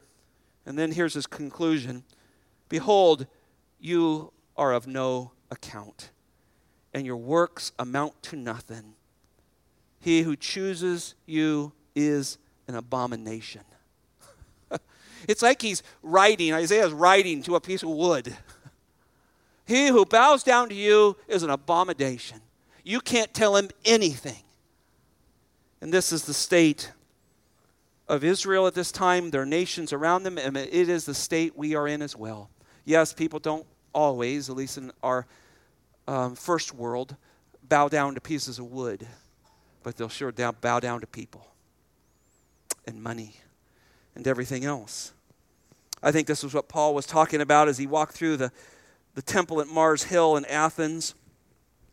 [0.65, 2.03] And then here's his conclusion
[2.69, 3.27] Behold,
[3.79, 6.09] you are of no account,
[6.93, 8.95] and your works amount to nothing.
[9.99, 13.61] He who chooses you is an abomination.
[15.27, 18.35] it's like he's writing, Isaiah's writing to a piece of wood.
[19.67, 22.39] He who bows down to you is an abomination.
[22.85, 24.43] You can't tell him anything.
[25.81, 26.93] And this is the state
[28.07, 31.75] of Israel at this time, their nations around them, and it is the state we
[31.75, 32.49] are in as well.
[32.85, 35.25] Yes, people don't always, at least in our
[36.07, 37.15] um, first world,
[37.67, 39.05] bow down to pieces of wood,
[39.83, 41.47] but they'll sure down, bow down to people
[42.85, 43.35] and money
[44.15, 45.11] and everything else.
[46.01, 48.51] I think this was what Paul was talking about as he walked through the,
[49.15, 51.13] the temple at Mars Hill in Athens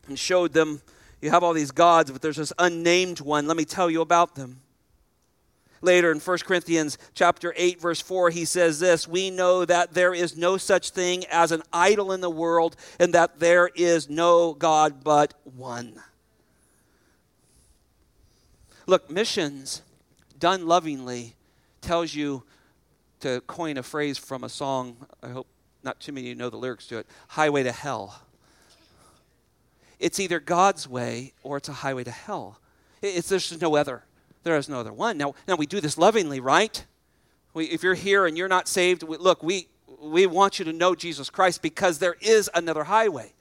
[0.06, 0.80] and showed them
[1.20, 3.46] you have all these gods, but there's this unnamed one.
[3.46, 4.60] Let me tell you about them.
[5.84, 10.14] Later in 1 Corinthians chapter 8 verse 4 he says this, we know that there
[10.14, 14.54] is no such thing as an idol in the world and that there is no
[14.54, 16.00] god but one.
[18.86, 19.82] Look, missions
[20.38, 21.34] done lovingly
[21.82, 22.42] tells you
[23.20, 25.46] to coin a phrase from a song, I hope
[25.82, 28.22] not too many of you know the lyrics to it, Highway to Hell.
[29.98, 32.58] It's either God's way or it's a highway to hell.
[33.00, 34.04] It's, there's no other.
[34.44, 35.18] There is no other one.
[35.18, 36.84] Now, now we do this lovingly, right?
[37.54, 39.68] We, if you're here and you're not saved, we, look, we,
[40.00, 43.32] we want you to know Jesus Christ because there is another highway.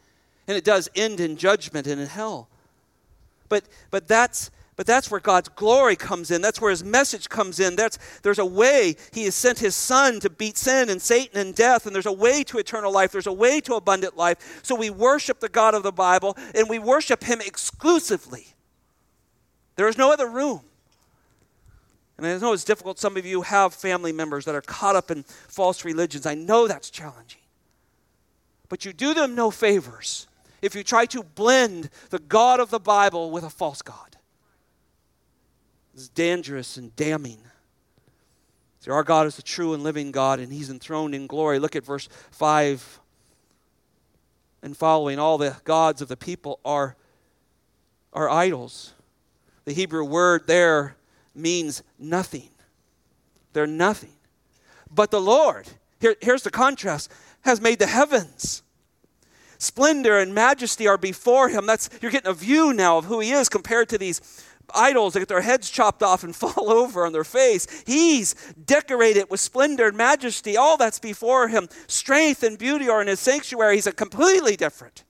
[0.48, 2.48] And it does end in judgment and in hell.
[3.50, 6.42] But, but, that's, but that's where God's glory comes in.
[6.42, 7.76] That's where his message comes in.
[7.76, 8.96] That's, there's a way.
[9.12, 12.14] He has sent his son to beat sin and Satan and death, and there's a
[12.14, 13.12] way to eternal life.
[13.12, 14.62] There's a way to abundant life.
[14.64, 18.48] So we worship the God of the Bible, and we worship him exclusively.
[19.76, 20.62] There is no other room.
[22.18, 23.00] And I know it's difficult.
[23.00, 26.26] Some of you have family members that are caught up in false religions.
[26.26, 27.42] I know that's challenging.
[28.70, 30.28] But you do them no favors
[30.62, 34.18] if you try to blend the God of the Bible with a false God.
[35.94, 37.40] It's dangerous and damning.
[38.80, 41.60] See, our God is the true and living God, and He's enthroned in glory.
[41.60, 43.00] Look at verse 5
[44.62, 45.20] and following.
[45.20, 46.96] All the gods of the people are,
[48.12, 48.94] are idols.
[49.66, 50.96] The Hebrew word there
[51.36, 52.50] means nothing.
[53.54, 54.14] They're nothing.
[54.92, 55.68] But the Lord,
[56.00, 58.64] here, here's the contrast, has made the heavens.
[59.58, 61.66] Splendor and majesty are before him.
[61.66, 64.22] That's you're getting a view now of who he is compared to these
[64.74, 67.84] idols that get their heads chopped off and fall over on their face.
[67.86, 68.34] He's
[68.66, 70.58] decorated with splendor and majesty.
[70.58, 71.70] All that's before him.
[71.88, 73.76] Strength and beauty are in his sanctuary.
[73.76, 75.04] He's a completely different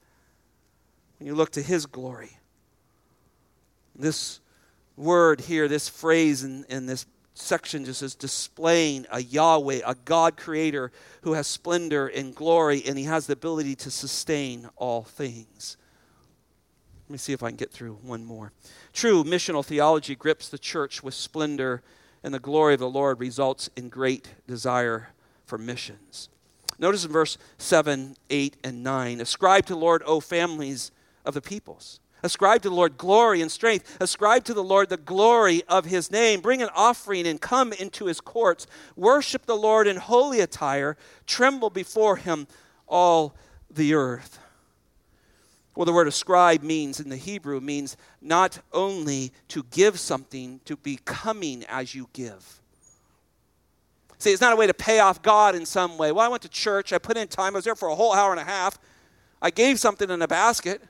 [1.17, 2.37] when you look to his glory.
[3.95, 4.39] This
[4.95, 10.37] word here, this phrase in, in this section just is displaying a Yahweh, a God
[10.37, 15.77] creator who has splendor and glory, and he has the ability to sustain all things.
[17.07, 18.51] Let me see if I can get through one more.
[18.93, 21.81] True missional theology grips the church with splendor,
[22.23, 25.09] and the glory of the Lord results in great desire
[25.45, 26.29] for missions.
[26.79, 30.91] Notice in verse 7, 8, and 9 Ascribe to the Lord, O families
[31.25, 31.99] of the peoples.
[32.23, 33.97] Ascribe to the Lord glory and strength.
[33.99, 36.39] Ascribe to the Lord the glory of his name.
[36.39, 38.65] Bring an offering and come into his courts.
[38.95, 40.95] Worship the Lord in holy attire.
[41.27, 42.47] Tremble before him,
[42.87, 43.35] all
[43.69, 44.39] the earth.
[45.75, 50.77] Well, the word ascribe means in the Hebrew means not only to give something, to
[50.77, 52.61] be coming as you give.
[54.19, 56.11] See, it's not a way to pay off God in some way.
[56.11, 58.13] Well, I went to church, I put in time, I was there for a whole
[58.13, 58.79] hour and a half,
[59.41, 60.81] I gave something in a basket.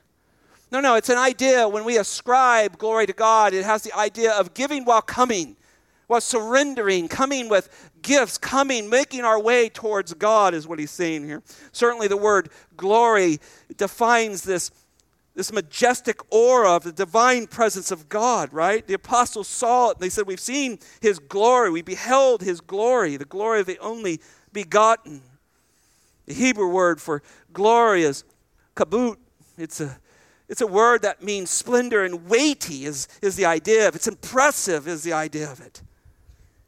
[0.70, 4.32] No, no, it's an idea when we ascribe glory to God, it has the idea
[4.32, 5.56] of giving while coming,
[6.06, 11.24] while surrendering, coming with gifts, coming, making our way towards God, is what he's saying
[11.24, 11.42] here.
[11.72, 13.40] Certainly, the word glory
[13.76, 14.70] defines this,
[15.34, 18.86] this majestic aura of the divine presence of God, right?
[18.86, 23.16] The apostles saw it and they said, We've seen his glory, we beheld his glory,
[23.16, 24.20] the glory of the only
[24.52, 25.22] begotten.
[26.26, 28.24] The Hebrew word for glory is
[28.74, 29.16] kabut.
[29.56, 29.98] It's a
[30.48, 33.98] it's a word that means splendor and weighty is, is the idea of it.
[33.98, 35.82] It's impressive is the idea of it.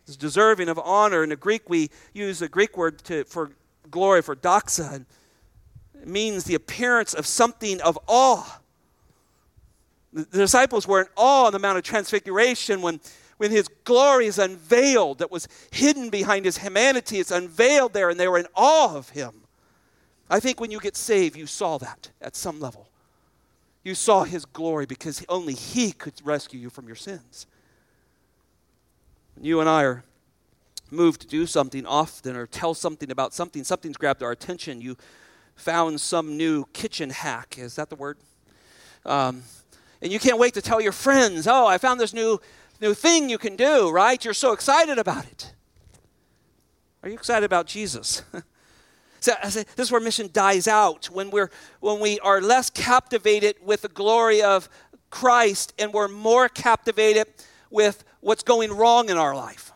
[0.06, 1.22] It's deserving of honor.
[1.22, 3.50] In the Greek, we use a Greek word to, for
[3.90, 5.04] glory, for doxa.
[6.00, 8.60] It means the appearance of something of awe.
[10.12, 13.00] The, the disciples were in awe on the Mount of Transfiguration when,
[13.36, 17.18] when his glory is unveiled, that was hidden behind his humanity.
[17.18, 19.42] It's unveiled there, and they were in awe of him.
[20.30, 22.88] I think when you get saved, you saw that at some level.
[23.86, 27.46] You saw his glory because only he could rescue you from your sins.
[29.36, 30.02] When you and I are
[30.90, 34.80] moved to do something often or tell something about something, something's grabbed our attention.
[34.80, 34.96] You
[35.54, 37.58] found some new kitchen hack.
[37.58, 38.18] Is that the word?
[39.04, 39.44] Um,
[40.02, 42.40] and you can't wait to tell your friends, oh, I found this new,
[42.80, 44.24] new thing you can do, right?
[44.24, 45.54] You're so excited about it.
[47.04, 48.24] Are you excited about Jesus?
[49.26, 51.50] So, this is where mission dies out when we're
[51.80, 54.68] when we are less captivated with the glory of
[55.10, 57.26] Christ and we're more captivated
[57.68, 59.72] with what's going wrong in our life.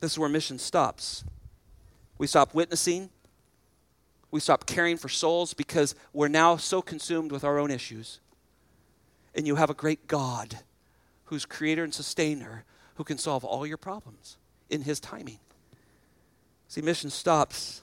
[0.00, 1.24] This is where mission stops.
[2.16, 3.10] We stop witnessing.
[4.30, 8.20] We stop caring for souls because we're now so consumed with our own issues.
[9.34, 10.60] And you have a great God
[11.24, 14.38] who's creator and sustainer who can solve all your problems
[14.70, 15.38] in his timing.
[16.72, 17.82] See, mission stops.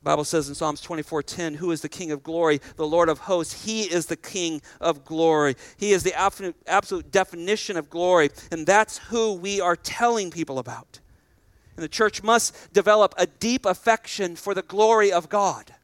[0.00, 2.60] The Bible says in Psalms 24:10, "Who is the King of glory?
[2.74, 3.62] The Lord of hosts.
[3.62, 5.54] He is the King of glory.
[5.76, 10.58] He is the absolute, absolute definition of glory, and that's who we are telling people
[10.58, 10.98] about."
[11.76, 15.75] And the church must develop a deep affection for the glory of God.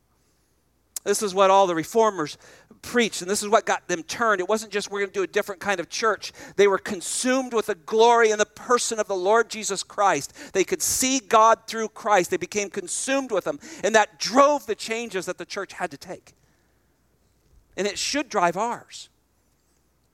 [1.04, 2.38] This is what all the reformers
[2.80, 4.40] preached, and this is what got them turned.
[4.40, 6.32] It wasn't just we're going to do a different kind of church.
[6.56, 10.32] They were consumed with the glory and the person of the Lord Jesus Christ.
[10.52, 12.30] They could see God through Christ.
[12.30, 15.96] They became consumed with Him, and that drove the changes that the church had to
[15.96, 16.34] take.
[17.76, 19.08] And it should drive ours.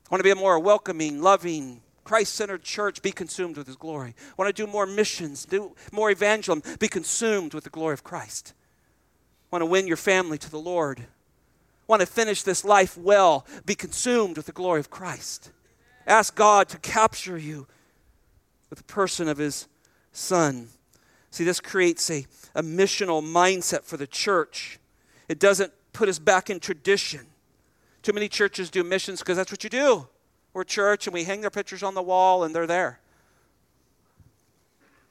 [0.06, 3.76] I want to be a more welcoming, loving, Christ centered church, be consumed with His
[3.76, 4.14] glory.
[4.30, 8.04] I want to do more missions, do more evangelism, be consumed with the glory of
[8.04, 8.54] Christ.
[9.50, 11.06] Want to win your family to the Lord.
[11.86, 15.52] Want to finish this life well, be consumed with the glory of Christ.
[16.06, 17.66] Ask God to capture you
[18.70, 19.68] with the person of His
[20.12, 20.68] Son.
[21.30, 24.78] See, this creates a, a missional mindset for the church.
[25.28, 27.26] It doesn't put us back in tradition.
[28.02, 30.08] Too many churches do missions because that's what you do.
[30.52, 33.00] We're church and we hang their pictures on the wall and they're there.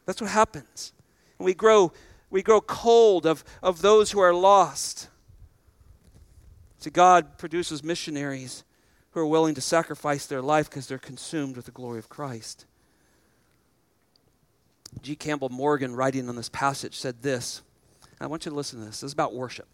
[0.05, 0.93] That's what happens.
[1.37, 1.91] And we grow,
[2.29, 5.09] we grow cold of, of those who are lost.
[6.79, 8.63] See, God produces missionaries
[9.11, 12.65] who are willing to sacrifice their life because they're consumed with the glory of Christ.
[15.01, 15.15] G.
[15.15, 17.61] Campbell Morgan, writing on this passage, said this.
[18.19, 19.01] I want you to listen to this.
[19.01, 19.67] This is about worship.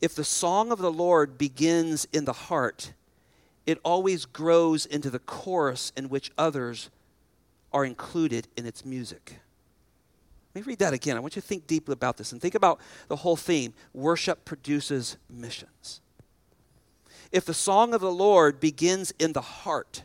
[0.00, 2.92] If the song of the Lord begins in the heart,
[3.64, 6.90] it always grows into the chorus in which others
[7.72, 9.38] are included in its music.
[10.56, 11.18] Let me read that again.
[11.18, 14.46] I want you to think deeply about this and think about the whole theme worship
[14.46, 16.00] produces missions.
[17.30, 20.04] If the song of the Lord begins in the heart,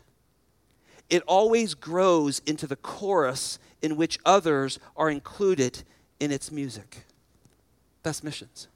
[1.10, 5.84] it always grows into the chorus in which others are included
[6.20, 7.06] in its music.
[8.04, 8.68] That's missions.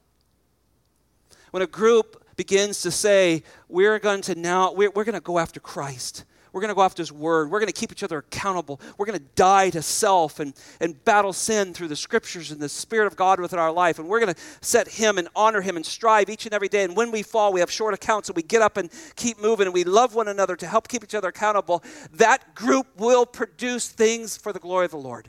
[1.50, 5.38] When a group begins to say, we're going to now, we're, we're going to go
[5.38, 6.24] after Christ.
[6.56, 7.50] We're going to go after His Word.
[7.50, 8.80] We're going to keep each other accountable.
[8.96, 12.68] We're going to die to self and, and battle sin through the Scriptures and the
[12.70, 13.98] Spirit of God within our life.
[13.98, 16.84] And we're going to set Him and honor Him and strive each and every day.
[16.84, 19.66] And when we fall, we have short accounts and we get up and keep moving
[19.66, 21.84] and we love one another to help keep each other accountable.
[22.14, 25.28] That group will produce things for the glory of the Lord.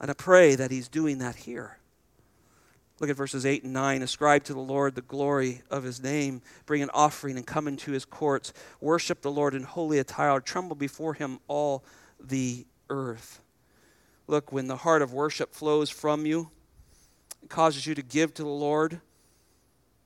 [0.00, 1.79] And I pray that He's doing that here.
[3.00, 4.02] Look at verses 8 and 9.
[4.02, 6.42] Ascribe to the Lord the glory of his name.
[6.66, 8.52] Bring an offering and come into his courts.
[8.80, 10.38] Worship the Lord in holy attire.
[10.40, 11.82] Tremble before him, all
[12.22, 13.40] the earth.
[14.26, 16.50] Look, when the heart of worship flows from you,
[17.42, 19.00] it causes you to give to the Lord,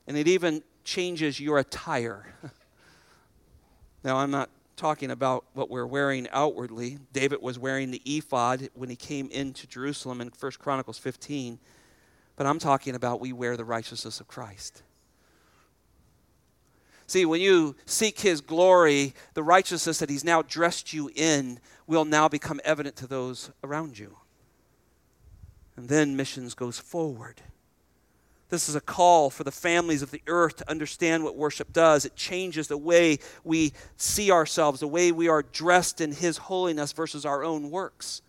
[0.07, 2.33] and it even changes your attire.
[4.03, 6.99] now, I'm not talking about what we're wearing outwardly.
[7.11, 11.59] David was wearing the ephod when he came into Jerusalem in 1 Chronicles 15.
[12.35, 14.83] But I'm talking about we wear the righteousness of Christ.
[17.07, 22.05] See, when you seek His glory, the righteousness that He's now dressed you in will
[22.05, 24.17] now become evident to those around you.
[25.77, 27.41] And then missions goes forward.
[28.49, 32.05] This is a call for the families of the earth to understand what worship does.
[32.05, 36.91] It changes the way we see ourselves, the way we are dressed in His holiness
[36.91, 38.21] versus our own works.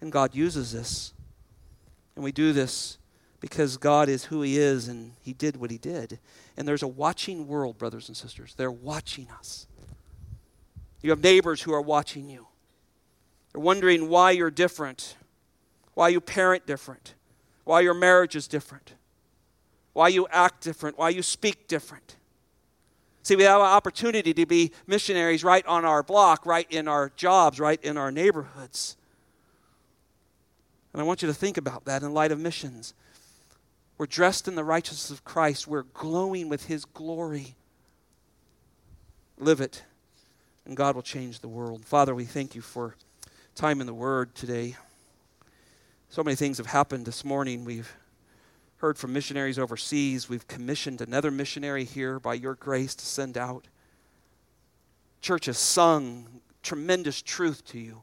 [0.00, 1.12] And God uses this.
[2.14, 2.98] And we do this
[3.40, 6.18] because God is who He is and He did what He did.
[6.56, 8.54] And there's a watching world, brothers and sisters.
[8.56, 9.66] They're watching us.
[11.02, 12.46] You have neighbors who are watching you.
[13.52, 15.16] They're wondering why you're different,
[15.94, 17.14] why you parent different,
[17.64, 18.94] why your marriage is different,
[19.92, 22.16] why you act different, why you speak different.
[23.22, 27.12] See, we have an opportunity to be missionaries right on our block, right in our
[27.16, 28.96] jobs, right in our neighborhoods.
[30.92, 32.94] And I want you to think about that in light of missions.
[34.00, 35.68] We're dressed in the righteousness of Christ.
[35.68, 37.54] We're glowing with His glory.
[39.36, 39.82] Live it,
[40.64, 41.84] and God will change the world.
[41.84, 42.96] Father, we thank you for
[43.54, 44.74] time in the Word today.
[46.08, 47.66] So many things have happened this morning.
[47.66, 47.94] We've
[48.78, 50.30] heard from missionaries overseas.
[50.30, 53.68] We've commissioned another missionary here by your grace to send out.
[55.20, 58.02] Church has sung tremendous truth to you,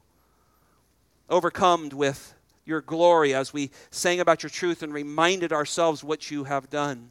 [1.28, 2.34] overcome with
[2.68, 7.10] your glory as we sang about your truth and reminded ourselves what you have done.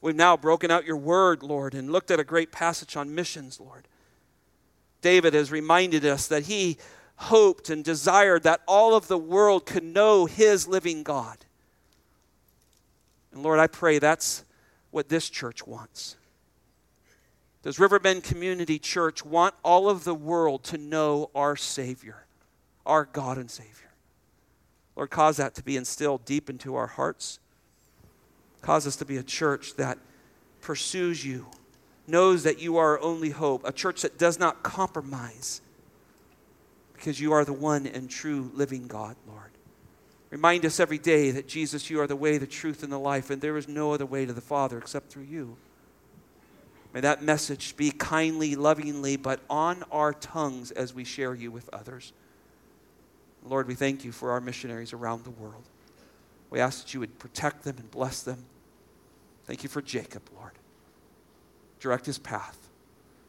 [0.00, 3.58] We've now broken out your word, Lord, and looked at a great passage on missions,
[3.58, 3.88] Lord.
[5.00, 6.76] David has reminded us that he
[7.16, 11.38] hoped and desired that all of the world could know his living God.
[13.32, 14.44] And Lord, I pray that's
[14.90, 16.16] what this church wants.
[17.62, 22.26] Does Riverbend Community Church want all of the world to know our Savior,
[22.84, 23.91] our God and Savior?
[24.96, 27.38] Lord, cause that to be instilled deep into our hearts.
[28.60, 29.98] Cause us to be a church that
[30.60, 31.46] pursues you,
[32.06, 35.60] knows that you are our only hope, a church that does not compromise
[37.02, 39.50] because you are the one and true living God, Lord.
[40.30, 43.28] Remind us every day that Jesus, you are the way, the truth, and the life,
[43.28, 45.56] and there is no other way to the Father except through you.
[46.94, 51.68] May that message be kindly, lovingly, but on our tongues as we share you with
[51.72, 52.12] others.
[53.44, 55.64] Lord, we thank you for our missionaries around the world.
[56.50, 58.44] We ask that you would protect them and bless them.
[59.44, 60.52] Thank you for Jacob, Lord.
[61.80, 62.58] Direct his path.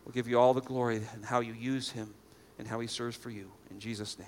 [0.05, 2.13] We'll give you all the glory and how you use him
[2.59, 3.51] and how he serves for you.
[3.71, 4.27] In Jesus' name.